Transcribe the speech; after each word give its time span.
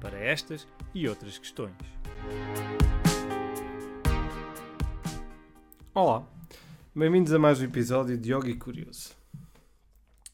para 0.00 0.18
estas 0.18 0.66
e 0.94 1.08
outras 1.08 1.38
questões. 1.38 1.74
Olá, 5.94 6.26
bem-vindos 6.94 7.32
a 7.32 7.38
mais 7.38 7.60
um 7.60 7.64
episódio 7.64 8.18
de 8.18 8.32
Yogi 8.32 8.54
Curioso. 8.54 9.14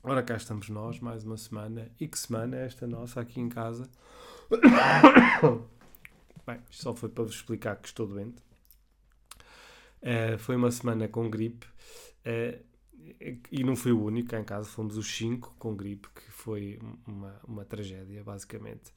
Ora, 0.03 0.23
cá 0.23 0.37
estamos 0.37 0.69
nós, 0.69 0.99
mais 0.99 1.23
uma 1.25 1.37
semana. 1.37 1.91
E 2.01 2.09
que 2.09 2.19
semana 2.19 2.57
é 2.57 2.67
esta 2.67 2.87
nossa 2.87 3.21
aqui 3.21 3.41
em 3.41 3.49
casa? 3.49 3.89
Bem, 6.45 6.59
isto 6.69 6.83
só 6.83 6.95
foi 6.95 7.09
para 7.09 7.23
vos 7.23 7.37
explicar 7.37 7.77
que 7.77 7.87
estou 7.87 8.07
doente. 8.07 8.43
Uh, 10.03 10.37
foi 10.39 10.57
uma 10.57 10.73
semana 10.73 11.07
com 11.07 11.31
gripe. 11.31 11.67
Uh, 12.27 12.73
e 13.51 13.65
não 13.65 13.77
fui 13.77 13.93
o 13.93 14.03
único 14.03 14.31
cá 14.31 14.41
em 14.41 14.45
casa, 14.45 14.69
fomos 14.69 14.97
os 14.97 15.07
cinco 15.07 15.55
com 15.59 15.75
gripe, 15.75 16.09
que 16.15 16.31
foi 16.31 16.79
uma, 17.07 17.41
uma 17.47 17.65
tragédia, 17.65 18.23
basicamente. 18.23 18.93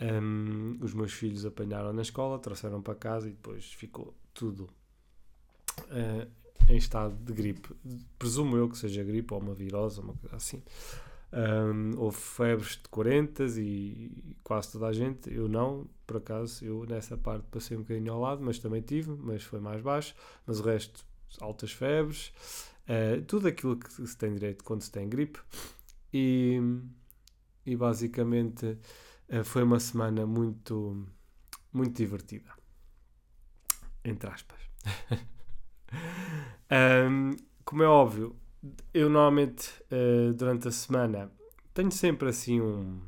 Um, 0.00 0.76
os 0.82 0.92
meus 0.92 1.12
filhos 1.12 1.46
apanharam 1.46 1.92
na 1.92 2.02
escola, 2.02 2.38
trouxeram 2.38 2.82
para 2.82 2.94
casa 2.94 3.28
e 3.28 3.30
depois 3.30 3.72
ficou 3.72 4.14
tudo 4.34 4.68
uh, 5.84 6.30
em 6.68 6.76
estado 6.76 7.16
de 7.16 7.32
gripe. 7.32 7.74
Presumo 8.18 8.56
eu 8.56 8.68
que 8.68 8.76
seja 8.76 9.02
gripe 9.02 9.32
ou 9.32 9.40
uma 9.40 9.54
virose, 9.54 10.00
uma 10.00 10.14
coisa 10.14 10.36
assim. 10.36 10.62
Um, 11.32 11.98
houve 11.98 12.16
febres 12.16 12.76
de 12.82 12.88
40 12.88 13.44
e 13.58 14.34
quase 14.44 14.72
toda 14.72 14.86
a 14.86 14.92
gente, 14.92 15.32
eu 15.32 15.48
não, 15.48 15.86
por 16.06 16.18
acaso, 16.18 16.64
eu 16.64 16.86
nessa 16.86 17.16
parte 17.16 17.44
passei 17.50 17.76
um 17.76 17.80
bocadinho 17.80 18.12
ao 18.12 18.20
lado, 18.20 18.42
mas 18.42 18.58
também 18.58 18.80
tive, 18.80 19.10
mas 19.10 19.42
foi 19.42 19.60
mais 19.60 19.82
baixo, 19.82 20.14
mas 20.46 20.60
o 20.60 20.62
resto, 20.62 21.04
altas 21.40 21.72
febres, 21.72 22.32
uh, 22.88 23.20
tudo 23.22 23.48
aquilo 23.48 23.76
que 23.76 23.90
se 23.90 24.16
tem 24.16 24.32
direito 24.34 24.62
quando 24.62 24.82
se 24.82 24.90
tem 24.90 25.08
gripe, 25.08 25.40
e, 26.12 26.60
e 27.66 27.76
basicamente 27.76 28.78
foi 29.44 29.62
uma 29.62 29.80
semana 29.80 30.26
muito, 30.26 31.06
muito 31.72 31.96
divertida, 31.96 32.50
entre 34.04 34.30
aspas. 34.30 34.58
um, 37.10 37.36
como 37.64 37.82
é 37.82 37.86
óbvio, 37.86 38.36
eu 38.92 39.08
normalmente 39.08 39.70
uh, 39.90 40.32
durante 40.34 40.68
a 40.68 40.72
semana 40.72 41.30
tenho 41.74 41.90
sempre 41.90 42.28
assim 42.28 42.60
um, 42.60 43.00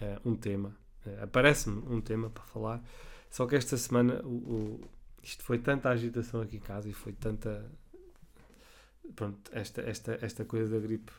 uh, 0.00 0.28
um 0.28 0.34
tema. 0.34 0.76
Uh, 1.06 1.22
Aparece-me 1.22 1.82
um 1.88 2.00
tema 2.00 2.30
para 2.30 2.42
falar. 2.44 2.82
Só 3.30 3.46
que 3.46 3.56
esta 3.56 3.76
semana 3.76 4.20
o, 4.24 4.28
o, 4.28 4.80
isto 5.22 5.42
foi 5.42 5.58
tanta 5.58 5.90
agitação 5.90 6.40
aqui 6.40 6.56
em 6.56 6.60
casa 6.60 6.88
e 6.88 6.92
foi 6.92 7.12
tanta. 7.12 7.70
Pronto, 9.14 9.50
esta, 9.52 9.82
esta, 9.82 10.18
esta 10.22 10.44
coisa 10.44 10.74
da 10.74 10.80
gripe 10.80 11.12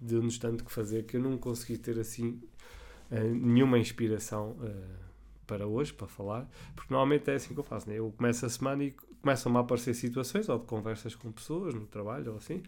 deu-nos 0.00 0.38
tanto 0.38 0.64
que 0.64 0.72
fazer 0.72 1.04
que 1.04 1.16
eu 1.16 1.20
não 1.20 1.38
consegui 1.38 1.78
ter 1.78 1.98
assim 2.00 2.42
nenhuma 3.22 3.78
inspiração 3.78 4.56
para 5.46 5.66
hoje, 5.66 5.92
para 5.92 6.06
falar, 6.06 6.48
porque 6.74 6.92
normalmente 6.92 7.30
é 7.30 7.34
assim 7.34 7.54
que 7.54 7.60
eu 7.60 7.64
faço, 7.64 7.88
né? 7.88 7.98
eu 7.98 8.12
começo 8.16 8.44
a 8.46 8.48
semana 8.48 8.82
e 8.82 8.94
começam-me 9.20 9.56
a 9.56 9.60
aparecer 9.60 9.94
situações, 9.94 10.48
ou 10.48 10.58
de 10.58 10.66
conversas 10.66 11.14
com 11.14 11.32
pessoas 11.32 11.74
no 11.74 11.86
trabalho, 11.86 12.32
ou 12.32 12.38
assim, 12.38 12.62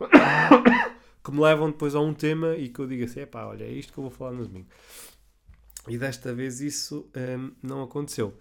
que 1.24 1.30
me 1.30 1.40
levam 1.40 1.70
depois 1.70 1.94
a 1.94 2.00
um 2.00 2.12
tema 2.12 2.56
e 2.56 2.68
que 2.68 2.80
eu 2.80 2.86
digo 2.86 3.04
assim, 3.04 3.24
pá, 3.26 3.46
olha, 3.46 3.64
é 3.64 3.70
isto 3.70 3.92
que 3.92 3.98
eu 3.98 4.02
vou 4.02 4.10
falar 4.10 4.32
no 4.32 4.46
domingo. 4.46 4.68
E 5.88 5.98
desta 5.98 6.32
vez 6.32 6.60
isso 6.60 7.08
hum, 7.16 7.52
não 7.62 7.82
aconteceu. 7.82 8.36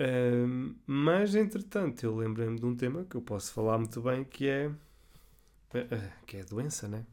Hum, 0.00 0.74
mas, 0.86 1.34
entretanto, 1.34 2.04
eu 2.04 2.16
lembrei-me 2.16 2.58
de 2.58 2.66
um 2.66 2.74
tema 2.74 3.04
que 3.04 3.16
eu 3.16 3.22
posso 3.22 3.52
falar 3.52 3.78
muito 3.78 4.00
bem, 4.00 4.24
que 4.24 4.48
é, 4.48 4.70
eh, 5.74 5.86
eh, 5.90 6.12
que 6.26 6.36
é 6.36 6.40
a 6.40 6.44
doença, 6.44 6.88
né? 6.88 7.04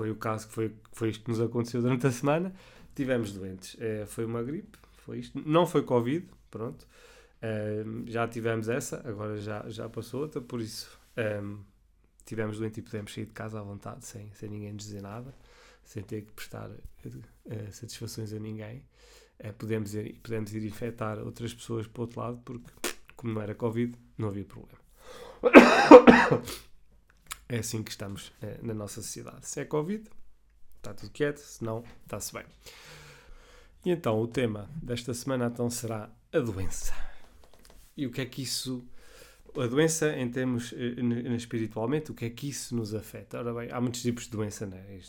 Foi 0.00 0.10
o 0.10 0.16
caso, 0.16 0.48
que 0.48 0.54
foi, 0.54 0.74
foi 0.92 1.10
isto 1.10 1.24
que 1.24 1.30
nos 1.30 1.42
aconteceu 1.42 1.82
durante 1.82 2.06
a 2.06 2.10
semana. 2.10 2.54
Tivemos 2.94 3.34
doentes. 3.34 3.76
É, 3.78 4.06
foi 4.06 4.24
uma 4.24 4.42
gripe, 4.42 4.78
foi 5.04 5.18
isto. 5.18 5.38
Não 5.46 5.66
foi 5.66 5.82
Covid, 5.82 6.26
pronto. 6.50 6.86
Já 8.06 8.26
tivemos 8.26 8.70
essa, 8.70 9.06
agora 9.06 9.36
já, 9.36 9.68
já 9.68 9.90
passou 9.90 10.22
outra, 10.22 10.40
por 10.40 10.58
isso 10.58 10.98
tivemos 12.24 12.58
doente 12.58 12.80
e 12.80 12.82
podemos 12.82 13.12
sair 13.12 13.26
de 13.26 13.32
casa 13.32 13.60
à 13.60 13.62
vontade, 13.62 14.06
sem, 14.06 14.32
sem 14.32 14.48
ninguém 14.48 14.72
nos 14.72 14.84
dizer 14.84 15.02
nada, 15.02 15.34
sem 15.84 16.02
ter 16.02 16.22
que 16.22 16.32
prestar 16.32 16.70
uh, 16.70 16.78
satisfações 17.70 18.32
a 18.32 18.38
ninguém. 18.38 18.82
Uh, 19.38 19.52
podemos, 19.52 19.94
ir, 19.94 20.18
podemos 20.22 20.54
ir 20.54 20.64
infectar 20.64 21.18
outras 21.18 21.52
pessoas 21.52 21.86
para 21.86 22.00
o 22.00 22.04
outro 22.04 22.20
lado, 22.20 22.40
porque, 22.42 22.70
como 23.16 23.34
não 23.34 23.42
era 23.42 23.54
Covid, 23.54 23.94
não 24.16 24.28
havia 24.28 24.46
problema. 24.46 24.80
É 27.52 27.58
assim 27.58 27.82
que 27.82 27.90
estamos 27.90 28.28
uh, 28.28 28.64
na 28.64 28.72
nossa 28.72 29.02
sociedade. 29.02 29.44
Se 29.44 29.60
é 29.60 29.64
Covid, 29.64 30.08
está 30.76 30.94
tudo 30.94 31.10
quieto, 31.10 31.38
se 31.38 31.64
não, 31.64 31.82
está-se 32.04 32.32
bem. 32.32 32.44
E 33.84 33.90
então 33.90 34.20
o 34.20 34.28
tema 34.28 34.70
desta 34.80 35.12
semana 35.12 35.46
então 35.46 35.68
será 35.68 36.08
a 36.32 36.38
doença. 36.38 36.94
E 37.96 38.06
o 38.06 38.12
que 38.12 38.20
é 38.20 38.26
que 38.26 38.40
isso. 38.40 38.86
A 39.56 39.66
doença, 39.66 40.16
em 40.16 40.30
termos 40.30 40.70
uh, 40.70 41.34
espiritualmente, 41.34 42.12
o 42.12 42.14
que 42.14 42.24
é 42.24 42.30
que 42.30 42.48
isso 42.48 42.76
nos 42.76 42.94
afeta? 42.94 43.40
Ora 43.40 43.52
bem, 43.52 43.68
há 43.72 43.80
muitos 43.80 44.00
tipos 44.00 44.26
de 44.26 44.30
doença, 44.30 44.64
né? 44.64 45.00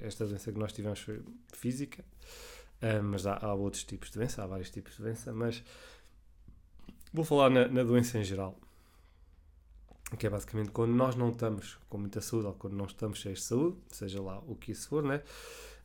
Esta 0.00 0.26
doença 0.26 0.50
que 0.50 0.58
nós 0.58 0.72
tivemos 0.72 0.98
foi 0.98 1.20
física, 1.52 2.02
uh, 2.80 3.02
mas 3.02 3.26
há, 3.26 3.36
há, 3.36 3.52
outros 3.52 3.84
tipos 3.84 4.08
de 4.08 4.14
doença, 4.14 4.42
há 4.42 4.46
vários 4.46 4.70
tipos 4.70 4.96
de 4.96 5.02
doença, 5.02 5.30
mas 5.34 5.62
vou 7.12 7.22
falar 7.22 7.50
na, 7.50 7.68
na 7.68 7.82
doença 7.82 8.18
em 8.18 8.24
geral 8.24 8.58
que 10.16 10.26
é 10.26 10.30
basicamente 10.30 10.70
quando 10.70 10.92
nós 10.92 11.16
não 11.16 11.30
estamos 11.30 11.78
com 11.88 11.98
muita 11.98 12.20
saúde 12.20 12.46
ou 12.46 12.54
quando 12.54 12.74
não 12.74 12.86
estamos 12.86 13.18
cheios 13.18 13.40
de 13.40 13.44
saúde, 13.44 13.76
seja 13.88 14.20
lá 14.20 14.38
o 14.46 14.54
que 14.54 14.72
isso 14.72 14.88
for, 14.88 15.02
né? 15.02 15.22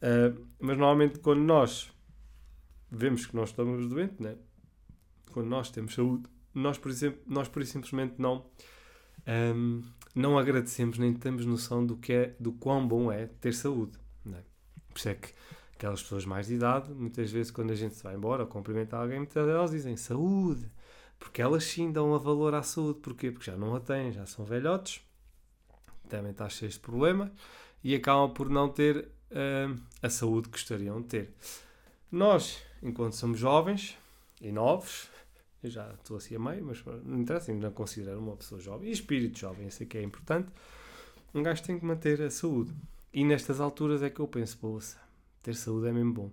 Uh, 0.01 0.45
mas 0.59 0.77
normalmente 0.77 1.19
quando 1.19 1.41
nós 1.41 1.91
vemos 2.89 3.25
que 3.25 3.35
nós 3.35 3.49
estamos 3.49 3.87
doentes, 3.87 4.19
né? 4.19 4.35
quando 5.31 5.47
nós 5.47 5.69
temos 5.69 5.93
saúde, 5.93 6.23
nós 6.53 6.77
por, 6.77 6.89
exemplo, 6.89 7.21
nós 7.27 7.47
por 7.47 7.63
simplesmente 7.65 8.15
não, 8.17 8.45
um, 9.55 9.83
não 10.15 10.37
agradecemos 10.37 10.97
nem 10.97 11.13
temos 11.13 11.45
noção 11.45 11.85
do, 11.85 11.97
que 11.97 12.13
é, 12.13 12.35
do 12.39 12.51
quão 12.53 12.87
bom 12.87 13.11
é 13.11 13.27
ter 13.27 13.53
saúde. 13.53 13.97
Né? 14.25 14.43
Por 14.89 14.97
isso 14.97 15.09
é 15.09 15.15
que 15.15 15.33
aquelas 15.73 16.01
pessoas 16.01 16.25
mais 16.25 16.47
de 16.47 16.55
idade, 16.55 16.91
muitas 16.91 17.31
vezes 17.31 17.51
quando 17.51 17.71
a 17.71 17.75
gente 17.75 17.95
se 17.95 18.03
vai 18.03 18.15
embora 18.15 18.43
ou 18.43 18.49
cumprimenta 18.49 18.97
alguém, 18.97 19.19
muitas 19.19 19.45
delas 19.45 19.71
dizem 19.71 19.95
saúde 19.95 20.71
porque 21.19 21.41
elas 21.41 21.63
sim 21.63 21.91
dão 21.91 22.13
a 22.13 22.17
valor 22.17 22.53
à 22.53 22.63
saúde. 22.63 22.99
Porquê? 22.99 23.31
Porque 23.31 23.49
já 23.49 23.57
não 23.57 23.75
a 23.75 23.79
têm, 23.79 24.11
já 24.11 24.25
são 24.25 24.45
velhotes, 24.45 25.01
também 26.07 26.31
está 26.31 26.47
cheio 26.49 26.71
de 26.71 26.79
problema 26.79 27.31
e 27.83 27.95
acabam 27.95 28.33
por 28.33 28.49
não 28.49 28.69
ter 28.69 29.09
uh, 29.31 29.79
a 30.01 30.09
saúde 30.09 30.49
que 30.49 30.53
gostariam 30.53 31.01
de 31.01 31.07
ter. 31.07 31.33
Nós, 32.11 32.61
enquanto 32.81 33.13
somos 33.13 33.39
jovens 33.39 33.97
e 34.41 34.51
novos, 34.51 35.09
eu 35.61 35.69
já 35.69 35.89
estou 35.93 36.17
assim 36.17 36.35
a 36.35 36.39
meio, 36.39 36.65
mas 36.65 36.83
não 37.03 37.19
interessa, 37.19 37.51
ainda 37.51 37.67
não 37.67 37.73
considero 37.73 38.19
uma 38.19 38.35
pessoa 38.35 38.61
jovem, 38.61 38.89
e 38.89 38.91
espírito 38.91 39.39
jovem, 39.39 39.67
isso 39.67 39.85
que 39.85 39.97
é 39.97 40.03
importante, 40.03 40.49
um 41.33 41.43
gajo 41.43 41.63
tem 41.63 41.77
que 41.77 41.85
manter 41.85 42.21
a 42.21 42.29
saúde. 42.29 42.73
E 43.13 43.23
nestas 43.23 43.59
alturas 43.59 44.01
é 44.03 44.09
que 44.09 44.19
eu 44.19 44.27
penso, 44.27 44.57
poça, 44.57 44.97
ter 45.41 45.55
saúde 45.55 45.87
é 45.87 45.91
mesmo 45.91 46.13
bom. 46.13 46.31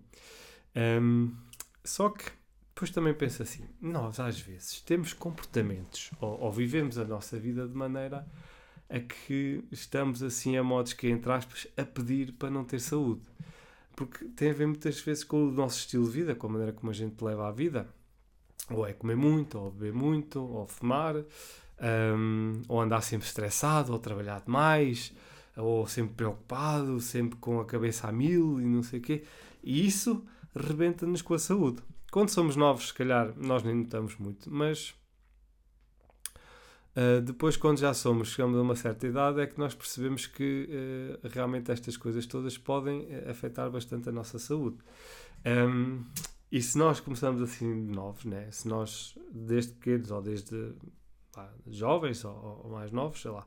Um, 0.76 1.34
só 1.82 2.08
que 2.08 2.30
depois 2.74 2.90
também 2.90 3.14
penso 3.14 3.42
assim: 3.42 3.64
nós 3.80 4.18
às 4.18 4.38
vezes 4.40 4.80
temos 4.80 5.12
comportamentos 5.12 6.10
ou, 6.20 6.40
ou, 6.40 6.52
vivemos 6.52 6.98
a 6.98 7.04
nossa 7.04 7.38
vida 7.38 7.68
de 7.68 7.74
maneira 7.74 8.26
a 8.90 8.98
que 8.98 9.62
estamos 9.70 10.22
assim 10.22 10.56
a 10.56 10.62
modos 10.62 10.92
que, 10.92 11.08
entre 11.08 11.30
aspas, 11.30 11.68
a 11.76 11.84
pedir 11.84 12.32
para 12.32 12.50
não 12.50 12.64
ter 12.64 12.80
saúde. 12.80 13.22
Porque 13.96 14.24
tem 14.26 14.50
a 14.50 14.52
ver 14.52 14.66
muitas 14.66 15.00
vezes 15.00 15.22
com 15.22 15.46
o 15.46 15.52
nosso 15.52 15.78
estilo 15.78 16.04
de 16.04 16.10
vida, 16.10 16.34
com 16.34 16.48
a 16.48 16.50
maneira 16.50 16.72
como 16.72 16.90
a 16.90 16.94
gente 16.94 17.22
leva 17.22 17.48
a 17.48 17.52
vida. 17.52 17.88
Ou 18.70 18.86
é 18.86 18.92
comer 18.92 19.16
muito, 19.16 19.58
ou 19.58 19.70
beber 19.70 19.92
muito, 19.92 20.40
ou 20.40 20.66
fumar, 20.66 21.14
um, 21.16 22.62
ou 22.68 22.80
andar 22.80 23.02
sempre 23.02 23.26
estressado, 23.26 23.92
ou 23.92 23.98
trabalhar 23.98 24.40
demais, 24.40 25.12
ou 25.56 25.86
sempre 25.86 26.14
preocupado, 26.14 27.00
sempre 27.00 27.38
com 27.38 27.60
a 27.60 27.64
cabeça 27.64 28.08
a 28.08 28.12
mil 28.12 28.60
e 28.60 28.64
não 28.64 28.82
sei 28.82 28.98
o 28.98 29.02
quê. 29.02 29.24
E 29.62 29.86
isso 29.86 30.24
rebenta-nos 30.54 31.22
com 31.22 31.34
a 31.34 31.38
saúde. 31.38 31.80
Quando 32.14 32.28
somos 32.28 32.54
novos, 32.54 32.86
se 32.86 32.94
calhar, 32.94 33.34
nós 33.36 33.64
nem 33.64 33.74
notamos 33.74 34.16
muito, 34.18 34.48
mas 34.48 34.94
Uh, 36.96 37.20
depois, 37.20 37.56
quando 37.56 37.78
já 37.78 37.92
somos, 37.92 38.28
chegamos 38.28 38.56
a 38.56 38.62
uma 38.62 38.76
certa 38.76 39.04
idade, 39.04 39.40
é 39.40 39.48
que 39.48 39.58
nós 39.58 39.74
percebemos 39.74 40.28
que 40.28 40.68
uh, 40.70 41.28
realmente 41.28 41.72
estas 41.72 41.96
coisas 41.96 42.24
todas 42.24 42.56
podem 42.56 43.08
afetar 43.28 43.68
bastante 43.68 44.08
a 44.08 44.12
nossa 44.12 44.38
saúde. 44.38 44.76
Um, 45.44 46.04
e 46.52 46.62
se 46.62 46.78
nós 46.78 47.00
começamos 47.00 47.42
assim 47.42 47.66
novos, 47.66 48.24
né? 48.24 48.48
se 48.52 48.68
nós, 48.68 49.18
desde 49.32 49.72
pequenos 49.72 50.12
ou 50.12 50.22
desde 50.22 50.72
pá, 51.32 51.52
jovens 51.66 52.24
ou, 52.24 52.62
ou, 52.62 52.70
mais 52.70 52.92
novos, 52.92 53.20
sei 53.20 53.32
lá, 53.32 53.44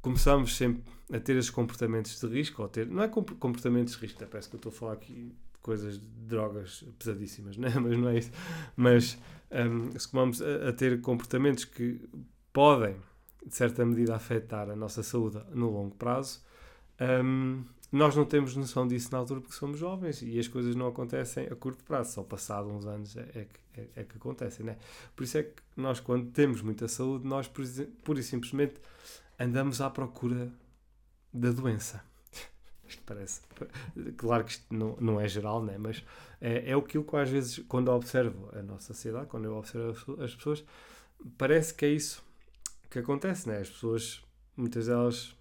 começamos 0.00 0.56
sempre 0.56 0.82
a 1.12 1.20
ter 1.20 1.36
esses 1.36 1.50
comportamentos 1.50 2.18
de 2.18 2.26
risco, 2.26 2.62
ou 2.62 2.68
ter, 2.68 2.86
não 2.86 3.02
é 3.02 3.08
comportamentos 3.08 3.92
de 3.92 4.00
risco, 4.00 4.24
parece 4.30 4.48
que 4.48 4.54
eu 4.54 4.58
estou 4.60 4.72
a 4.72 4.74
falar 4.74 4.92
aqui 4.94 5.36
de 5.51 5.51
coisas 5.62 5.98
de 5.98 6.06
drogas 6.26 6.84
pesadíssimas, 6.98 7.56
né? 7.58 7.72
mas 7.80 7.96
não 7.96 8.08
é 8.08 8.18
isso. 8.18 8.30
Mas 8.76 9.18
um, 9.50 9.98
se 9.98 10.08
começamos 10.08 10.42
a, 10.42 10.68
a 10.68 10.72
ter 10.72 11.00
comportamentos 11.00 11.64
que 11.64 12.00
podem, 12.52 12.96
de 13.46 13.54
certa 13.54 13.84
medida, 13.84 14.14
afetar 14.14 14.68
a 14.68 14.76
nossa 14.76 15.02
saúde 15.02 15.40
no 15.52 15.70
longo 15.70 15.94
prazo, 15.94 16.40
um, 17.24 17.64
nós 17.90 18.16
não 18.16 18.24
temos 18.24 18.56
noção 18.56 18.88
disso 18.88 19.10
na 19.12 19.18
altura 19.18 19.42
porque 19.42 19.54
somos 19.54 19.78
jovens 19.78 20.22
e 20.22 20.38
as 20.38 20.48
coisas 20.48 20.74
não 20.74 20.86
acontecem 20.88 21.46
a 21.46 21.54
curto 21.54 21.84
prazo, 21.84 22.12
só 22.12 22.22
passado 22.22 22.68
uns 22.68 22.86
anos 22.86 23.16
é, 23.16 23.20
é, 23.34 23.46
é, 23.76 23.88
é 23.96 24.04
que 24.04 24.16
acontecem, 24.16 24.64
né? 24.64 24.78
Por 25.14 25.24
isso 25.24 25.36
é 25.36 25.42
que 25.42 25.62
nós, 25.76 26.00
quando 26.00 26.30
temos 26.30 26.62
muita 26.62 26.88
saúde, 26.88 27.26
nós 27.26 27.50
pura 28.02 28.18
e 28.18 28.22
simplesmente 28.22 28.76
andamos 29.38 29.82
à 29.82 29.90
procura 29.90 30.50
da 31.32 31.50
doença. 31.50 32.02
Isto 32.92 33.02
parece. 33.06 33.40
Claro 34.16 34.44
que 34.44 34.52
isto 34.52 34.74
não, 34.74 34.96
não 35.00 35.20
é 35.20 35.26
geral, 35.26 35.62
né? 35.62 35.76
mas 35.78 36.04
é, 36.40 36.70
é 36.70 36.74
aquilo 36.74 37.04
que 37.04 37.16
às 37.16 37.30
vezes, 37.30 37.64
quando 37.68 37.88
observo 37.90 38.48
a 38.52 38.62
nossa 38.62 38.92
sociedade, 38.92 39.26
quando 39.26 39.46
eu 39.46 39.56
observo 39.56 40.22
as 40.22 40.34
pessoas, 40.34 40.64
parece 41.38 41.74
que 41.74 41.84
é 41.84 41.88
isso 41.88 42.22
que 42.90 42.98
acontece, 42.98 43.48
né? 43.48 43.58
As 43.58 43.70
pessoas, 43.70 44.22
muitas 44.56 44.86
delas 44.86 45.34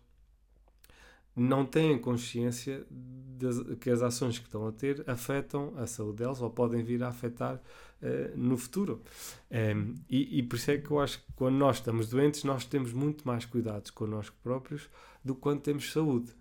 não 1.35 1.65
têm 1.65 1.97
consciência 1.99 2.85
de 2.89 3.75
que 3.77 3.89
as 3.89 4.01
ações 4.01 4.37
que 4.37 4.45
estão 4.45 4.67
a 4.67 4.71
ter 4.71 5.03
afetam 5.07 5.73
a 5.77 5.87
saúde 5.87 6.17
delas 6.17 6.41
ou 6.41 6.49
podem 6.49 6.83
vir 6.83 7.03
a 7.03 7.07
afetar 7.07 7.55
uh, 7.55 8.37
no 8.37 8.57
futuro. 8.57 9.01
Um, 9.49 9.55
ehm, 9.55 9.95
e, 10.09 10.39
e, 10.39 10.43
por 10.43 10.55
isso 10.57 10.71
é 10.71 10.77
que 10.77 10.91
eu 10.91 10.99
acho 10.99 11.19
que 11.19 11.33
quando 11.35 11.55
nós 11.55 11.77
estamos 11.77 12.09
doentes, 12.09 12.43
nós 12.43 12.65
temos 12.65 12.93
muito 12.93 13.25
mais 13.25 13.45
cuidados 13.45 13.91
connosco 13.91 14.35
próprios 14.43 14.89
do 15.23 15.33
que 15.33 15.41
quando 15.41 15.61
temos 15.61 15.91
saúde. 15.91 16.33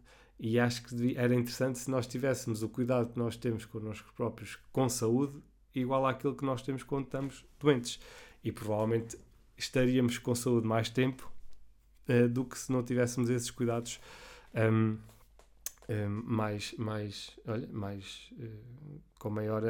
E 0.43 0.59
acho 0.59 0.83
que 0.85 1.15
era 1.19 1.35
interessante 1.35 1.79
se 1.79 1.91
nós 1.91 2.07
tivéssemos 2.07 2.63
o 2.63 2.69
cuidado 2.71 3.13
que 3.13 3.19
nós 3.19 3.37
temos 3.37 3.67
connosco 3.67 4.11
próprios 4.15 4.59
com 4.73 4.89
saúde 4.89 5.39
igual 5.75 6.07
àquilo 6.07 6.35
que 6.35 6.47
nós 6.47 6.63
temos 6.63 6.83
quando 6.83 7.05
estamos 7.05 7.45
doentes. 7.61 8.01
E 8.43 8.51
provavelmente 8.51 9.19
estaríamos 9.59 10.17
com 10.17 10.35
saúde 10.35 10.67
mais 10.67 10.89
tempo 10.89 11.31
uh, 12.09 12.27
do 12.27 12.47
que 12.47 12.59
se 12.59 12.73
não 12.73 12.83
tivéssemos 12.83 13.29
esses 13.29 13.51
cuidados 13.51 14.01
um, 14.55 14.97
um, 15.91 16.09
mais, 16.25 16.75
mais, 16.79 17.39
olha, 17.47 17.69
mais 17.71 18.33
uh, 18.39 19.01
com 19.19 19.29
maior 19.29 19.63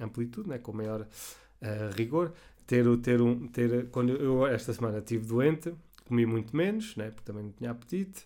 amplitude, 0.00 0.48
né? 0.48 0.58
com 0.58 0.72
maior 0.72 1.00
uh, 1.00 1.96
rigor. 1.96 2.32
Ter, 2.64 2.84
ter 2.98 3.20
um, 3.20 3.48
ter, 3.48 3.88
quando 3.90 4.12
eu 4.12 4.46
esta 4.46 4.72
semana 4.72 4.98
estive 4.98 5.26
doente, 5.26 5.74
comi 6.04 6.24
muito 6.24 6.56
menos, 6.56 6.94
né? 6.94 7.10
porque 7.10 7.24
também 7.24 7.42
não 7.42 7.52
tinha 7.52 7.72
apetite, 7.72 8.24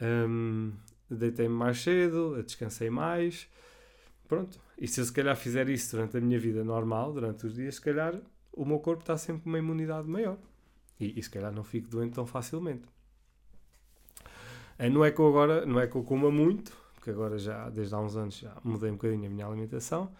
um, 0.00 0.72
deitei-me 1.10 1.54
mais 1.54 1.82
cedo, 1.82 2.42
descansei 2.42 2.90
mais. 2.90 3.48
Pronto. 4.28 4.58
E 4.78 4.88
se 4.88 5.00
eu 5.00 5.04
se 5.04 5.12
calhar 5.12 5.36
fizer 5.36 5.68
isso 5.68 5.96
durante 5.96 6.16
a 6.16 6.20
minha 6.20 6.38
vida 6.38 6.64
normal, 6.64 7.12
durante 7.12 7.46
os 7.46 7.54
dias, 7.54 7.76
se 7.76 7.80
calhar 7.80 8.14
o 8.52 8.64
meu 8.64 8.78
corpo 8.78 9.02
está 9.02 9.16
sempre 9.16 9.42
com 9.42 9.48
uma 9.48 9.58
imunidade 9.58 10.08
maior. 10.08 10.38
E, 10.98 11.18
e 11.18 11.22
se 11.22 11.30
calhar 11.30 11.52
não 11.52 11.64
fico 11.64 11.88
doente 11.88 12.14
tão 12.14 12.26
facilmente. 12.26 12.88
Eh, 14.78 14.88
não 14.88 15.04
é 15.04 15.10
que 15.10 15.20
eu 15.20 15.28
agora, 15.28 15.66
não 15.66 15.80
é 15.80 15.86
que 15.86 15.96
eu 15.96 16.02
coma 16.02 16.30
muito, 16.30 16.72
porque 16.94 17.10
agora 17.10 17.38
já, 17.38 17.68
desde 17.68 17.94
há 17.94 17.98
uns 17.98 18.16
anos, 18.16 18.38
já 18.38 18.56
mudei 18.64 18.90
um 18.90 18.94
bocadinho 18.94 19.26
a 19.26 19.30
minha 19.30 19.46
alimentação, 19.46 20.10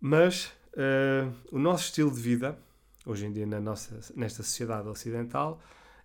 mas 0.00 0.52
uh, 0.74 1.32
o 1.50 1.58
nosso 1.58 1.84
estilo 1.84 2.10
de 2.10 2.20
vida, 2.20 2.58
hoje 3.04 3.26
em 3.26 3.32
dia 3.32 3.46
na 3.46 3.60
nossa, 3.60 3.98
nesta 4.14 4.42
sociedade 4.42 4.88
ocidental, 4.88 5.60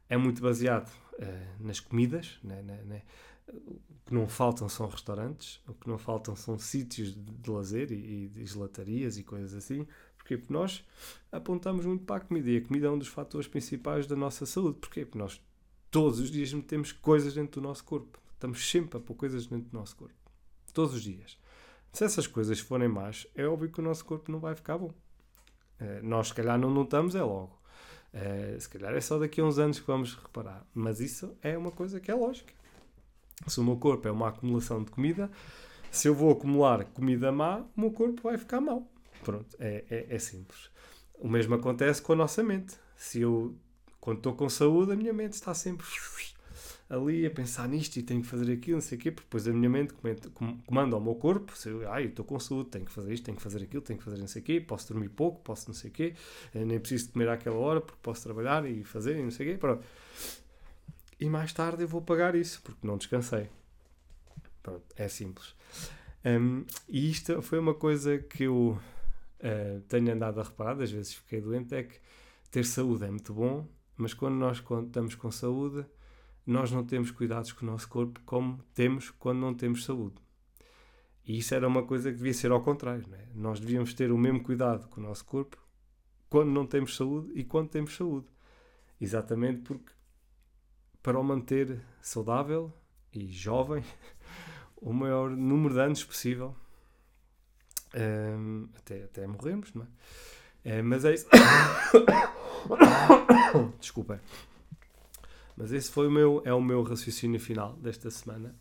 é 0.09 0.18
muito 0.18 0.42
baseado 0.42 0.89
uh, 0.89 1.65
nas 1.65 1.80
comidas, 1.80 2.39
né, 2.44 2.62
né, 2.62 2.81
né? 2.86 3.01
O 3.49 3.79
que 4.05 4.13
não 4.13 4.27
faltam 4.27 4.67
são 4.69 4.88
restaurantes, 4.88 5.61
o 5.67 5.73
que 5.73 5.88
não 5.88 5.97
faltam 5.97 6.35
são 6.35 6.57
sítios 6.57 7.13
de, 7.13 7.49
lazer 7.49 7.91
e, 7.91 8.31
e 8.35 8.45
gelatarias 8.45 9.17
e 9.17 9.23
coisas 9.23 9.53
assim? 9.53 9.88
Porque 10.17 10.41
nós 10.49 10.85
apontamos 11.31 11.85
muito 11.85 12.05
para 12.05 12.17
a 12.17 12.25
comida 12.25 12.49
e 12.49 12.57
a 12.57 12.61
comida 12.61 12.88
é 12.88 12.89
um 12.89 12.97
dos 12.97 13.07
fatores 13.07 13.47
principais 13.47 14.07
da 14.07 14.15
nossa 14.15 14.45
saúde. 14.45 14.77
Porque 14.79 15.07
nós 15.15 15.41
todos 15.89 16.19
os 16.19 16.31
dias 16.31 16.53
metemos 16.53 16.91
coisas 16.91 17.33
dentro 17.33 17.59
do 17.59 17.67
nosso 17.67 17.83
corpo. 17.83 18.19
Estamos 18.33 18.69
sempre 18.69 18.97
a 18.97 19.01
pôr 19.01 19.15
coisas 19.15 19.45
dentro 19.45 19.69
do 19.69 19.77
nosso 19.77 19.95
corpo. 19.95 20.15
Todos 20.73 20.95
os 20.95 21.01
dias. 21.01 21.37
Se 21.91 22.05
essas 22.05 22.25
coisas 22.25 22.59
forem 22.59 22.87
más, 22.87 23.27
é 23.35 23.45
óbvio 23.45 23.69
que 23.69 23.79
o 23.79 23.83
nosso 23.83 24.05
corpo 24.05 24.31
não 24.31 24.39
vai 24.39 24.55
ficar 24.55 24.77
bom. 24.77 24.91
Uh, 25.79 26.01
nós, 26.01 26.29
se 26.29 26.33
calhar, 26.33 26.57
não 26.57 26.71
notamos, 26.71 27.13
é 27.15 27.21
logo. 27.21 27.59
Uh, 28.13 28.59
se 28.59 28.69
calhar 28.69 28.94
é 28.94 29.01
só 29.01 29.19
daqui 29.19 29.41
a 29.41 29.44
uns 29.44 29.59
anos 29.59 29.79
que 29.79 29.87
vamos 29.87 30.15
reparar. 30.15 30.65
Mas 30.73 31.01
isso 31.01 31.35
é 31.41 31.57
uma 31.57 31.71
coisa 31.71 31.99
que 31.99 32.09
é 32.09 32.15
lógica. 32.15 32.53
Se 33.47 33.59
o 33.59 33.63
meu 33.63 33.77
corpo 33.77 34.07
é 34.07 34.11
uma 34.11 34.29
acumulação 34.29 34.83
de 34.83 34.91
comida, 34.91 35.29
se 35.89 36.07
eu 36.07 36.15
vou 36.15 36.31
acumular 36.31 36.85
comida 36.85 37.31
má, 37.31 37.59
o 37.75 37.81
meu 37.81 37.91
corpo 37.91 38.21
vai 38.23 38.38
ficar 38.38 38.61
mau. 38.61 38.88
Pronto, 39.23 39.55
é, 39.59 39.83
é, 39.89 40.15
é 40.15 40.19
simples. 40.19 40.69
O 41.19 41.27
mesmo 41.27 41.53
acontece 41.55 42.01
com 42.01 42.13
a 42.13 42.15
nossa 42.15 42.43
mente. 42.43 42.75
Se 42.95 43.21
eu 43.21 43.55
quando 43.99 44.17
estou 44.17 44.33
com 44.33 44.49
saúde, 44.49 44.91
a 44.91 44.95
minha 44.95 45.13
mente 45.13 45.33
está 45.33 45.53
sempre 45.53 45.85
ali 46.91 47.25
a 47.25 47.31
pensar 47.31 47.69
nisto 47.69 47.95
e 47.95 48.03
tenho 48.03 48.21
que 48.21 48.27
fazer 48.27 48.51
aquilo, 48.51 48.75
não 48.75 48.81
sei 48.81 48.97
o 48.97 49.01
quê, 49.01 49.11
porque 49.11 49.25
depois 49.25 49.47
a 49.47 49.53
minha 49.53 49.69
mente 49.69 49.94
comanda 50.65 50.94
ao 50.94 51.01
meu 51.01 51.15
corpo, 51.15 51.57
se 51.57 51.69
eu, 51.69 51.89
ah, 51.89 52.01
eu 52.01 52.09
estou 52.09 52.25
com 52.25 52.37
saúde, 52.37 52.69
tenho 52.69 52.83
que 52.83 52.91
fazer 52.91 53.13
isto, 53.13 53.23
tenho 53.23 53.37
que 53.37 53.44
fazer 53.44 53.63
aquilo, 53.63 53.81
tenho 53.81 53.97
que 53.97 54.03
fazer 54.03 54.17
não 54.17 54.27
sei 54.27 54.41
o 54.41 54.45
quê, 54.45 54.59
posso 54.59 54.91
dormir 54.91 55.07
pouco, 55.07 55.39
posso 55.41 55.69
não 55.69 55.73
sei 55.73 55.89
o 55.89 55.94
quê, 55.94 56.13
eh, 56.53 56.65
nem 56.65 56.79
preciso 56.79 57.09
comer 57.11 57.29
àquela 57.29 57.55
hora 57.55 57.79
porque 57.79 57.97
posso 58.03 58.21
trabalhar 58.23 58.69
e 58.69 58.83
fazer 58.83 59.15
e 59.15 59.23
não 59.23 59.31
sei 59.31 59.47
o 59.47 59.51
quê, 59.51 59.57
pronto. 59.57 59.85
E 61.21 61.29
mais 61.29 61.53
tarde 61.53 61.83
eu 61.83 61.88
vou 61.88 62.01
pagar 62.01 62.33
isso, 62.33 62.59
porque 62.63 62.85
não 62.85 62.97
descansei. 62.97 63.47
Pronto, 64.63 64.83
é 64.95 65.07
simples. 65.07 65.56
Um, 66.25 66.65
e 66.89 67.12
isto 67.12 67.39
foi 67.44 67.59
uma 67.59 67.75
coisa 67.75 68.18
que 68.18 68.45
eu 68.45 68.79
uh, 69.39 69.81
tenho 69.88 70.12
andado 70.12 70.39
a 70.39 70.44
reparar, 70.44 70.81
às 70.81 70.91
vezes 70.91 71.13
fiquei 71.13 71.39
doente, 71.39 71.75
é 71.75 71.83
que 71.83 72.00
ter 72.50 72.65
saúde 72.65 73.06
é 73.06 73.09
muito 73.12 73.35
bom, 73.35 73.68
mas 73.95 74.15
quando 74.15 74.33
nós 74.33 74.63
estamos 74.88 75.13
com 75.13 75.29
saúde, 75.29 75.85
nós 76.44 76.71
não 76.71 76.83
temos 76.83 77.12
cuidados 77.12 77.51
com 77.51 77.68
o 77.68 77.69
nosso 77.69 77.88
corpo 77.88 78.19
como 78.25 78.57
temos 78.73 79.12
quando 79.12 79.38
não 79.38 79.53
temos 79.53 79.85
saúde. 79.85 80.15
E 81.23 81.38
isso 81.38 81.53
era 81.53 81.68
uma 81.68 81.83
coisa 81.83 82.12
que 82.12 82.18
devia 82.18 82.33
ser 82.33 82.51
ao 82.51 82.63
contrário. 82.63 83.06
Não 83.07 83.18
é? 83.18 83.28
Nós 83.35 83.59
devíamos 83.59 83.94
ter 83.94 84.11
o 84.11 84.18
mesmo 84.18 84.42
cuidado 84.42 84.87
com 84.87 84.99
o 84.99 85.04
nosso 85.04 85.23
corpo 85.23 85.56
quando 86.28 86.49
não 86.49 86.66
temos 86.66 86.95
saúde 86.95 87.31
e 87.35 87.44
quando 87.44 87.69
temos 87.69 87.95
saúde. 87.95 88.25
Exatamente 88.99 89.61
porque 89.61 89.92
para 91.01 91.19
o 91.19 91.23
manter 91.23 91.81
saudável 92.01 92.71
e 93.13 93.27
jovem 93.27 93.83
o 94.77 94.93
maior 94.93 95.29
número 95.29 95.73
de 95.73 95.79
anos 95.81 96.03
possível 96.03 96.55
um, 97.93 98.69
até, 98.77 99.03
até 99.03 99.27
morremos, 99.27 99.73
não 99.73 99.83
é? 99.83 99.87
é 100.77 100.81
mas 100.81 101.05
é 101.05 101.13
isso. 101.13 101.27
Desculpa. 103.79 104.21
Mas 105.57 105.71
esse 105.71 105.91
foi 105.91 106.07
o 106.07 106.11
meu, 106.11 106.41
é 106.45 106.53
o 106.53 106.61
meu 106.61 106.81
raciocínio 106.83 107.39
final 107.39 107.73
desta 107.73 108.09
semana. 108.09 108.55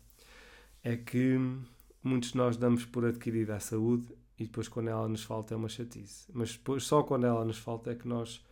É 0.83 0.97
que 0.97 1.37
muitos 2.03 2.31
de 2.31 2.37
nós 2.37 2.57
damos 2.57 2.85
por 2.85 3.05
adquirida 3.05 3.55
a 3.55 3.59
saúde 3.59 4.07
e 4.37 4.45
depois 4.45 4.67
quando 4.67 4.89
ela 4.89 5.07
nos 5.07 5.23
falta 5.23 5.53
é 5.53 5.57
uma 5.57 5.69
chatice. 5.69 6.25
Mas 6.33 6.53
depois, 6.53 6.83
só 6.83 7.03
quando 7.03 7.25
ela 7.25 7.45
nos 7.45 7.57
falta 7.57 7.91
é 7.91 7.95
que 7.95 8.07
nós 8.07 8.43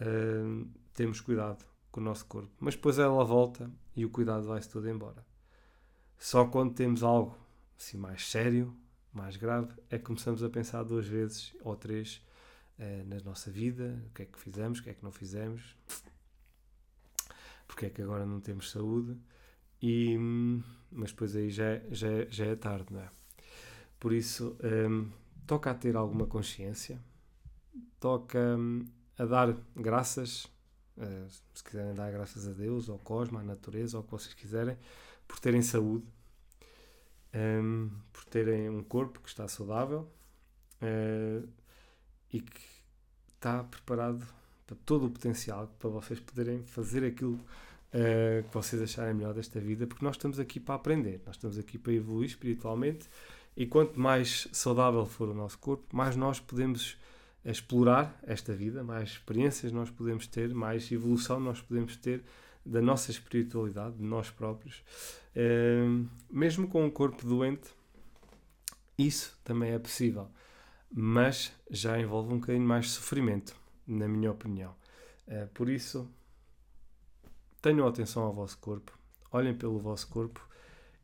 uh, 0.00 0.68
temos 0.94 1.20
cuidado 1.20 1.64
com 1.90 2.00
o 2.00 2.04
nosso 2.04 2.26
corpo. 2.26 2.50
Mas 2.60 2.74
depois 2.74 2.98
ela 2.98 3.24
volta 3.24 3.70
e 3.94 4.04
o 4.04 4.10
cuidado 4.10 4.46
vai-se 4.46 4.68
todo 4.68 4.88
embora. 4.88 5.24
Só 6.18 6.44
quando 6.46 6.74
temos 6.74 7.02
algo 7.02 7.36
assim 7.78 7.96
mais 7.96 8.28
sério, 8.28 8.74
mais 9.12 9.36
grave, 9.36 9.72
é 9.88 9.98
que 9.98 10.04
começamos 10.04 10.42
a 10.42 10.50
pensar 10.50 10.82
duas 10.82 11.06
vezes 11.06 11.54
ou 11.62 11.76
três 11.76 12.22
uh, 12.78 13.08
na 13.08 13.20
nossa 13.20 13.50
vida, 13.50 14.02
o 14.06 14.14
que 14.14 14.22
é 14.22 14.26
que 14.26 14.38
fizemos, 14.38 14.78
o 14.78 14.82
que 14.82 14.90
é 14.90 14.94
que 14.94 15.02
não 15.02 15.12
fizemos, 15.12 15.76
porque 17.66 17.86
é 17.86 17.90
que 17.90 18.02
agora 18.02 18.26
não 18.26 18.40
temos 18.40 18.70
saúde, 18.70 19.16
e, 19.80 20.16
mas 20.90 21.10
depois 21.10 21.36
aí 21.36 21.50
já, 21.50 21.64
é, 21.64 21.86
já, 21.90 22.08
é, 22.08 22.26
já 22.30 22.46
é 22.46 22.56
tarde, 22.56 22.92
não 22.92 23.00
é? 23.00 23.10
Por 24.00 24.12
isso, 24.12 24.56
ehm, 24.62 25.08
toca 25.46 25.70
a 25.70 25.74
ter 25.74 25.96
alguma 25.96 26.26
consciência, 26.26 27.00
toca 28.00 28.38
um, 28.38 28.84
a 29.16 29.24
dar 29.24 29.56
graças, 29.74 30.46
uh, 30.98 31.30
se 31.54 31.64
quiserem 31.64 31.94
dar 31.94 32.10
graças 32.10 32.46
a 32.46 32.52
Deus, 32.52 32.88
ao 32.88 32.98
cosmos, 32.98 33.40
à 33.40 33.44
natureza, 33.44 33.96
ou 33.96 34.02
o 34.02 34.06
que 34.06 34.12
vocês 34.12 34.34
quiserem, 34.34 34.76
por 35.26 35.38
terem 35.40 35.62
saúde, 35.62 36.04
um, 37.34 37.38
ehm, 37.38 37.90
por 38.12 38.24
terem 38.26 38.68
um 38.68 38.82
corpo 38.82 39.20
que 39.20 39.28
está 39.28 39.46
saudável, 39.48 40.08
uh, 40.82 41.48
e 42.32 42.40
que 42.40 42.60
está 43.34 43.64
preparado 43.64 44.26
para 44.66 44.76
todo 44.84 45.06
o 45.06 45.10
potencial, 45.10 45.66
para 45.78 45.88
vocês 45.88 46.20
poderem 46.20 46.62
fazer 46.62 47.04
aquilo 47.04 47.34
uh, 47.34 48.42
que 48.46 48.54
vocês 48.54 48.82
acharem 48.82 49.14
melhor 49.14 49.34
desta 49.34 49.60
vida, 49.60 49.86
porque 49.86 50.04
nós 50.04 50.16
estamos 50.16 50.38
aqui 50.38 50.60
para 50.60 50.74
aprender, 50.74 51.22
nós 51.24 51.36
estamos 51.36 51.58
aqui 51.58 51.78
para 51.78 51.92
evoluir 51.92 52.28
espiritualmente 52.28 53.08
e 53.56 53.66
quanto 53.66 53.98
mais 53.98 54.46
saudável 54.52 55.06
for 55.06 55.28
o 55.28 55.34
nosso 55.34 55.58
corpo, 55.58 55.84
mais 55.94 56.14
nós 56.16 56.38
podemos 56.38 56.98
explorar 57.50 58.18
esta 58.22 58.54
vida, 58.54 58.82
mais 58.84 59.10
experiências 59.10 59.72
nós 59.72 59.90
podemos 59.90 60.26
ter, 60.26 60.54
mais 60.54 60.90
evolução 60.92 61.40
nós 61.40 61.60
podemos 61.60 61.96
ter 61.96 62.22
da 62.64 62.82
nossa 62.82 63.10
espiritualidade, 63.10 63.96
de 63.96 64.04
nós 64.04 64.30
próprios. 64.30 64.82
Uh, 65.34 66.06
mesmo 66.30 66.68
com 66.68 66.84
um 66.84 66.90
corpo 66.90 67.26
doente, 67.26 67.70
isso 68.98 69.38
também 69.42 69.72
é 69.72 69.78
possível, 69.78 70.28
mas 70.92 71.52
já 71.70 71.98
envolve 71.98 72.34
um 72.34 72.38
bocadinho 72.38 72.66
mais 72.66 72.86
de 72.86 72.90
sofrimento, 72.92 73.56
na 73.86 74.06
minha 74.06 74.30
opinião. 74.30 74.74
Uh, 75.26 75.48
por 75.54 75.68
isso, 75.68 76.10
tenham 77.62 77.86
atenção 77.86 78.24
ao 78.24 78.32
vosso 78.32 78.58
corpo, 78.58 78.92
olhem 79.32 79.54
pelo 79.54 79.78
vosso 79.78 80.08
corpo 80.08 80.46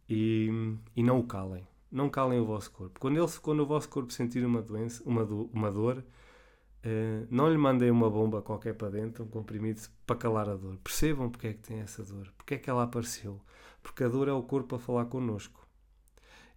e, 0.09 0.49
e 0.95 1.03
não 1.03 1.21
o 1.21 1.25
calem. 1.25 1.67
Não 1.91 2.11
calem 2.11 2.41
o 2.41 2.45
vosso 2.45 2.73
corpo. 2.73 2.99
Quando, 2.99 3.17
ele, 3.17 3.33
quando 3.41 3.61
o 3.61 3.67
vosso 3.67 3.89
corpo 3.89 4.13
sentir 4.13 4.45
uma 4.45 4.61
doença, 4.61 5.01
uma, 5.07 5.25
do, 5.25 5.49
uma 5.53 5.71
dor, 5.71 6.05
Uh, 6.85 7.27
não 7.31 7.51
lhe 7.51 7.57
mandem 7.57 7.91
uma 7.91 8.11
bomba 8.11 8.43
qualquer 8.43 8.75
para 8.75 8.91
dentro, 8.91 9.25
um 9.25 9.29
comprimido 9.29 9.81
para 10.07 10.17
calar 10.17 10.49
a 10.49 10.55
dor. 10.55 10.77
Percebam 10.85 11.31
porque 11.31 11.47
é 11.49 11.53
que 11.55 11.61
tem 11.61 11.81
essa 11.81 12.05
dor, 12.05 12.33
porque 12.37 12.55
é 12.55 12.59
que 12.59 12.69
ela 12.69 12.83
apareceu. 12.83 13.41
Porque 13.83 14.05
a 14.05 14.09
dor 14.09 14.29
é 14.29 14.33
o 14.33 14.43
corpo 14.43 14.77
a 14.77 14.79
falar 14.79 15.07
connosco. 15.07 15.67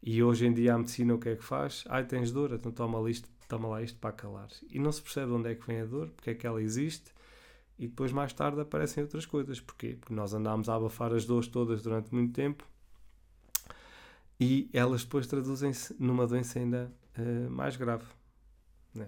E 0.02 0.22
hoje 0.22 0.46
em 0.46 0.54
dia 0.54 0.76
a 0.76 0.78
medicina 0.78 1.16
o 1.16 1.20
que 1.20 1.30
é 1.30 1.36
que 1.36 1.44
faz? 1.44 1.84
Ai, 1.88 2.06
tens 2.06 2.32
dor, 2.32 2.52
então 2.54 2.72
toma, 2.72 3.10
isto, 3.10 3.30
toma 3.48 3.68
lá 3.68 3.82
isto 3.82 3.98
para 4.00 4.12
calar. 4.12 4.50
E 4.70 4.80
não 4.80 4.92
se 4.92 5.02
percebe 5.02 5.32
onde 5.32 5.50
é 5.50 5.56
que 5.56 5.66
vem 5.66 5.82
a 5.82 5.86
dor, 5.86 6.10
porque 6.10 6.32
é 6.32 6.36
que 6.36 6.46
ela 6.46 6.62
existe. 6.62 7.12
E 7.80 7.88
depois 7.88 8.12
mais 8.12 8.34
tarde 8.34 8.60
aparecem 8.60 9.04
outras 9.04 9.26
coisas. 9.26 9.60
Porquê? 9.60 9.98
Porque 10.00 10.14
nós 10.14 10.34
andámos 10.34 10.68
a 10.68 10.76
abafar 10.76 11.14
as 11.14 11.26
dores 11.26 11.48
todas 11.48 11.84
durante 11.84 12.14
muito 12.14 12.34
tempo 12.34 12.66
e 14.40 14.70
elas 14.72 15.04
depois 15.04 15.26
traduzem-se 15.28 15.96
numa 16.00 16.28
doença 16.28 16.60
ainda 16.60 16.92
uh, 17.18 17.50
mais 17.50 17.76
grave. 17.76 18.06
Né? 18.94 19.08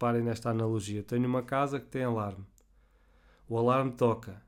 Reparem 0.00 0.22
nesta 0.22 0.48
analogia. 0.48 1.02
Tenho 1.02 1.28
uma 1.28 1.42
casa 1.42 1.78
que 1.78 1.84
tem 1.84 2.02
alarme. 2.02 2.46
O 3.46 3.58
alarme 3.58 3.92
toca. 3.92 4.42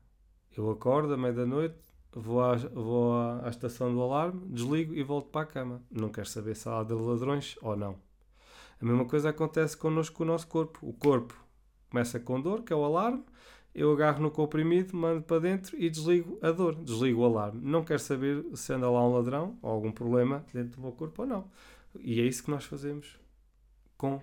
Eu 0.57 0.71
acordo 0.71 1.13
à 1.13 1.17
meia 1.17 1.31
da 1.31 1.45
noite, 1.45 1.77
vou, 2.11 2.41
à, 2.41 2.55
vou 2.55 3.13
à, 3.13 3.47
estação 3.49 3.93
do 3.93 4.01
alarme, 4.01 4.47
desligo 4.47 4.95
e 4.95 5.03
volto 5.03 5.29
para 5.29 5.41
a 5.41 5.45
cama. 5.45 5.79
Não 5.91 6.09
quero 6.09 6.27
saber 6.27 6.55
se 6.55 6.67
há 6.67 6.81
de 6.81 6.95
ladrões 6.95 7.55
ou 7.61 7.75
não. 7.75 7.99
A 8.81 8.83
mesma 8.83 9.05
coisa 9.05 9.29
acontece 9.29 9.77
connosco 9.77 10.17
com 10.17 10.23
o 10.23 10.25
nosso 10.25 10.47
corpo. 10.47 10.79
O 10.81 10.91
corpo 10.91 11.35
começa 11.87 12.19
com 12.19 12.41
dor, 12.41 12.63
que 12.63 12.73
é 12.73 12.75
o 12.75 12.83
alarme. 12.83 13.23
Eu 13.75 13.93
agarro 13.93 14.23
no 14.23 14.31
comprimido, 14.31 14.97
mando 14.97 15.21
para 15.21 15.39
dentro 15.39 15.79
e 15.79 15.87
desligo 15.87 16.39
a 16.41 16.49
dor, 16.49 16.73
desligo 16.73 17.21
o 17.21 17.25
alarme. 17.25 17.61
Não 17.61 17.83
quero 17.83 17.99
saber 17.99 18.43
se 18.55 18.73
anda 18.73 18.89
lá 18.89 19.07
um 19.07 19.13
ladrão 19.13 19.55
ou 19.61 19.69
algum 19.69 19.91
problema 19.91 20.43
dentro 20.51 20.77
do 20.77 20.81
meu 20.81 20.93
corpo 20.93 21.21
ou 21.21 21.27
não. 21.27 21.47
E 21.99 22.19
é 22.19 22.23
isso 22.23 22.43
que 22.43 22.49
nós 22.49 22.65
fazemos 22.65 23.19
com 23.95 24.19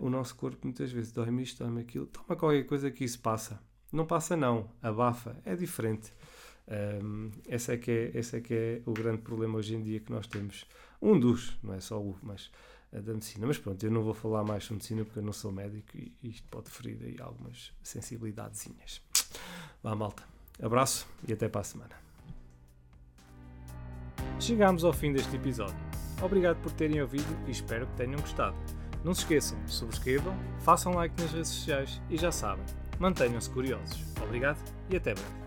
o 0.00 0.08
nosso 0.08 0.36
corpo 0.36 0.58
muitas 0.64 0.90
vezes 0.92 1.12
dói-me 1.12 1.42
isto, 1.42 1.62
dói-me 1.62 1.80
aquilo, 1.80 2.06
toma 2.06 2.36
qualquer 2.36 2.64
coisa 2.64 2.90
que 2.90 3.04
isso 3.04 3.20
passa. 3.20 3.60
Não 3.92 4.06
passa 4.06 4.36
não, 4.36 4.68
abafa, 4.82 5.36
é 5.44 5.54
diferente. 5.54 6.12
Um, 7.02 7.30
esse, 7.46 7.72
é 7.72 7.76
que 7.76 7.90
é, 7.90 8.18
esse 8.18 8.36
é 8.36 8.40
que 8.40 8.54
é 8.54 8.82
o 8.86 8.92
grande 8.92 9.22
problema 9.22 9.58
hoje 9.58 9.74
em 9.74 9.82
dia 9.82 10.00
que 10.00 10.10
nós 10.10 10.26
temos. 10.26 10.66
Um 11.00 11.18
dos, 11.18 11.56
não 11.62 11.74
é 11.74 11.80
só 11.80 12.00
o, 12.00 12.16
mas 12.22 12.50
da 13.00 13.12
medicina. 13.12 13.46
Mas 13.46 13.58
pronto, 13.58 13.84
eu 13.84 13.90
não 13.90 14.02
vou 14.02 14.14
falar 14.14 14.44
mais 14.44 14.64
sobre 14.64 14.76
medicina 14.76 15.04
porque 15.04 15.18
eu 15.18 15.22
não 15.22 15.32
sou 15.32 15.52
médico 15.52 15.96
e 15.96 16.12
isto 16.22 16.46
pode 16.48 16.70
ferir 16.70 16.98
aí 17.02 17.16
algumas 17.20 17.72
sensibilidadezinhas. 17.82 19.00
Vá 19.82 19.94
malta, 19.94 20.22
abraço 20.62 21.06
e 21.26 21.32
até 21.32 21.48
para 21.48 21.60
a 21.60 21.64
semana. 21.64 21.94
Chegamos 24.40 24.84
ao 24.84 24.92
fim 24.92 25.12
deste 25.12 25.36
episódio. 25.36 25.76
Obrigado 26.22 26.60
por 26.62 26.72
terem 26.72 27.00
ouvido 27.00 27.36
e 27.46 27.50
espero 27.50 27.86
que 27.86 27.96
tenham 27.96 28.20
gostado. 28.20 28.56
Não 29.04 29.14
se 29.14 29.20
esqueçam, 29.20 29.58
subscrevam, 29.66 30.34
façam 30.60 30.94
like 30.94 31.14
nas 31.20 31.30
redes 31.30 31.50
sociais 31.50 32.00
e 32.08 32.16
já 32.16 32.32
sabem, 32.32 32.64
mantenham-se 32.98 33.50
curiosos. 33.50 34.02
Obrigado 34.22 34.58
e 34.88 34.96
até 34.96 35.12
breve. 35.12 35.43